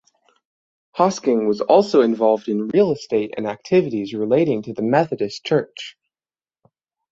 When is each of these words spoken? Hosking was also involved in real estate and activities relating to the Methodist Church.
Hosking 0.97 1.47
was 1.47 1.61
also 1.61 2.01
involved 2.01 2.47
in 2.47 2.69
real 2.69 2.91
estate 2.91 3.35
and 3.37 3.45
activities 3.45 4.15
relating 4.15 4.63
to 4.63 4.73
the 4.73 4.81
Methodist 4.81 5.45
Church. 5.45 5.95